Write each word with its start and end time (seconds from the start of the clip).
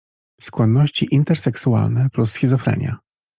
„Skłonności 0.41 1.07
interseksualne 1.11 2.09
plus 2.09 2.31
schizofrenia. 2.31 2.97